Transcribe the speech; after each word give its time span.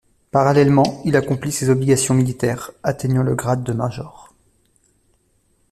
Parallèlement, 0.31 0.99
il 1.05 1.15
accomplit 1.15 1.51
ses 1.51 1.69
obligations 1.69 2.15
militaires, 2.15 2.71
atteignant 2.81 3.21
le 3.21 3.35
grade 3.35 3.63
de 3.63 3.71
major. 3.71 4.33